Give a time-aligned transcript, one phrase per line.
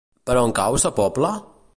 [0.29, 1.35] Per on cau Sa Pobla?